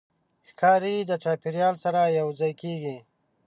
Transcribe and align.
ښکاري 0.49 0.95
د 1.09 1.11
چاپېریال 1.23 1.75
سره 1.83 2.01
یوځای 2.19 2.53
کېږي. 2.61 2.97